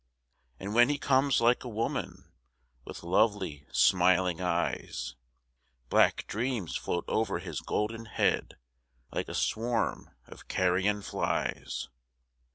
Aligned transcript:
And 0.59 0.73
when 0.73 0.89
he 0.89 0.97
comes 0.97 1.41
like 1.41 1.63
a 1.63 1.69
woman, 1.69 2.33
With 2.85 3.03
lovely, 3.03 3.67
smiling 3.71 4.41
eyes, 4.41 5.13
Black 5.89 6.25
dreams 6.25 6.75
float 6.75 7.05
over 7.07 7.37
his 7.37 7.59
golden 7.61 8.05
head 8.05 8.57
Like 9.11 9.27
a 9.29 9.35
swarm 9.35 10.09
of 10.25 10.47
carrion 10.47 11.03
flies. 11.03 11.87